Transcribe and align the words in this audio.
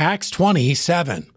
Acts 0.00 0.30
27. 0.30 1.28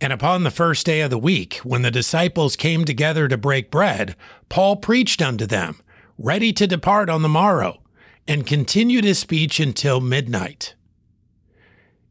And 0.00 0.12
upon 0.14 0.42
the 0.42 0.50
first 0.50 0.86
day 0.86 1.02
of 1.02 1.10
the 1.10 1.18
week, 1.18 1.56
when 1.56 1.82
the 1.82 1.90
disciples 1.90 2.56
came 2.56 2.86
together 2.86 3.28
to 3.28 3.36
break 3.36 3.70
bread, 3.70 4.16
Paul 4.48 4.76
preached 4.76 5.20
unto 5.20 5.44
them, 5.44 5.82
ready 6.16 6.50
to 6.54 6.66
depart 6.66 7.10
on 7.10 7.20
the 7.20 7.28
morrow, 7.28 7.82
and 8.26 8.46
continued 8.46 9.04
his 9.04 9.18
speech 9.18 9.60
until 9.60 10.00
midnight. 10.00 10.74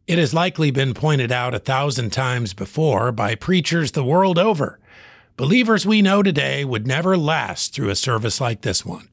It 0.06 0.20
has 0.20 0.36
likely 0.36 0.70
been 0.70 0.94
pointed 0.94 1.32
out 1.32 1.56
a 1.56 1.60
thousand 1.60 2.12
times 2.12 2.54
before 2.54 3.12
by 3.12 3.34
preachers 3.34 3.94
the 3.94 4.04
world 4.04 4.38
over. 4.38 4.80
Believers 5.36 5.88
we 5.88 6.04
know 6.04 6.22
today 6.22 6.64
would 6.64 6.86
never 6.86 7.18
last 7.18 7.74
through 7.74 7.90
a 7.90 7.96
service 7.96 8.40
like 8.40 8.62
this 8.62 8.86
one. 8.86 9.10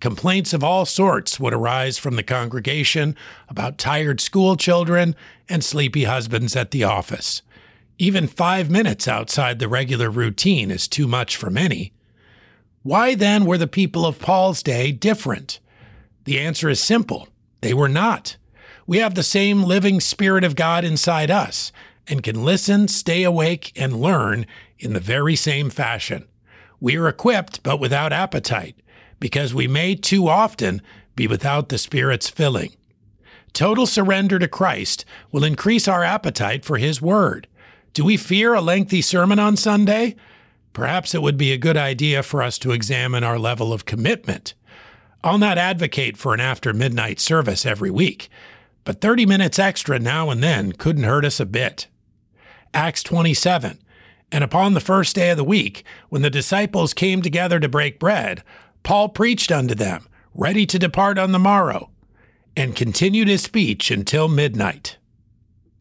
Complaints 0.00 0.52
of 0.52 0.62
all 0.62 0.86
sorts 0.86 1.40
would 1.40 1.52
arise 1.52 1.98
from 1.98 2.14
the 2.14 2.22
congregation 2.22 3.16
about 3.48 3.78
tired 3.78 4.20
school 4.20 4.56
children 4.56 5.16
and 5.48 5.64
sleepy 5.64 6.04
husbands 6.04 6.54
at 6.54 6.70
the 6.70 6.84
office. 6.84 7.42
Even 7.98 8.28
five 8.28 8.70
minutes 8.70 9.08
outside 9.08 9.58
the 9.58 9.66
regular 9.66 10.08
routine 10.08 10.70
is 10.70 10.86
too 10.86 11.08
much 11.08 11.34
for 11.34 11.50
many. 11.50 11.92
Why 12.84 13.16
then 13.16 13.44
were 13.44 13.58
the 13.58 13.66
people 13.66 14.06
of 14.06 14.20
Paul's 14.20 14.62
day 14.62 14.92
different? 14.92 15.58
The 16.24 16.38
answer 16.38 16.68
is 16.68 16.80
simple 16.80 17.28
they 17.60 17.74
were 17.74 17.88
not. 17.88 18.36
We 18.86 18.98
have 18.98 19.16
the 19.16 19.24
same 19.24 19.64
living 19.64 20.00
Spirit 20.00 20.44
of 20.44 20.54
God 20.54 20.84
inside 20.84 21.30
us 21.30 21.72
and 22.06 22.22
can 22.22 22.44
listen, 22.44 22.86
stay 22.86 23.24
awake, 23.24 23.72
and 23.74 24.00
learn 24.00 24.46
in 24.78 24.92
the 24.92 25.00
very 25.00 25.34
same 25.34 25.68
fashion. 25.68 26.28
We 26.80 26.96
are 26.96 27.08
equipped, 27.08 27.64
but 27.64 27.80
without 27.80 28.12
appetite 28.12 28.76
because 29.20 29.54
we 29.54 29.66
may 29.66 29.94
too 29.94 30.28
often 30.28 30.82
be 31.16 31.26
without 31.26 31.68
the 31.68 31.78
Spirit's 31.78 32.28
filling. 32.28 32.70
Total 33.52 33.86
surrender 33.86 34.38
to 34.38 34.48
Christ 34.48 35.04
will 35.32 35.44
increase 35.44 35.88
our 35.88 36.04
appetite 36.04 36.64
for 36.64 36.78
His 36.78 37.02
Word. 37.02 37.48
Do 37.92 38.04
we 38.04 38.16
fear 38.16 38.54
a 38.54 38.60
lengthy 38.60 39.02
sermon 39.02 39.38
on 39.38 39.56
Sunday? 39.56 40.14
Perhaps 40.72 41.14
it 41.14 41.22
would 41.22 41.36
be 41.36 41.52
a 41.52 41.58
good 41.58 41.76
idea 41.76 42.22
for 42.22 42.42
us 42.42 42.58
to 42.58 42.70
examine 42.70 43.24
our 43.24 43.38
level 43.38 43.72
of 43.72 43.84
commitment. 43.84 44.54
I'll 45.24 45.38
not 45.38 45.58
advocate 45.58 46.16
for 46.16 46.34
an 46.34 46.40
after 46.40 46.72
midnight 46.72 47.18
service 47.18 47.66
every 47.66 47.90
week, 47.90 48.28
but 48.84 49.00
30 49.00 49.26
minutes 49.26 49.58
extra 49.58 49.98
now 49.98 50.30
and 50.30 50.42
then 50.42 50.72
couldn't 50.72 51.02
hurt 51.02 51.24
us 51.24 51.40
a 51.40 51.46
bit. 51.46 51.88
Acts 52.72 53.02
27. 53.02 53.80
And 54.30 54.44
upon 54.44 54.74
the 54.74 54.80
first 54.80 55.16
day 55.16 55.30
of 55.30 55.36
the 55.36 55.44
week, 55.44 55.84
when 56.10 56.22
the 56.22 56.30
disciples 56.30 56.94
came 56.94 57.22
together 57.22 57.58
to 57.58 57.68
break 57.68 57.98
bread, 57.98 58.44
Paul 58.82 59.08
preached 59.08 59.50
unto 59.50 59.74
them, 59.74 60.06
ready 60.34 60.66
to 60.66 60.78
depart 60.78 61.18
on 61.18 61.32
the 61.32 61.38
morrow, 61.38 61.90
and 62.56 62.76
continued 62.76 63.28
his 63.28 63.42
speech 63.42 63.90
until 63.90 64.28
midnight. 64.28 64.97